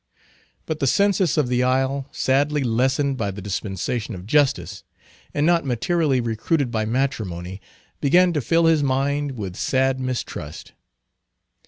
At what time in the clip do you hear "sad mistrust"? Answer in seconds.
9.55-10.71